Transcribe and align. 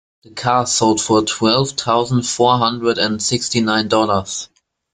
The 0.23 0.31
car 0.31 0.65
sold 0.65 0.99
for 0.99 1.23
twelve 1.23 1.73
thousand 1.73 2.23
four 2.23 2.57
hundred 2.57 2.97
and 2.97 3.21
sixty 3.21 3.59
nine 3.61 3.87
dollars. 3.87 4.49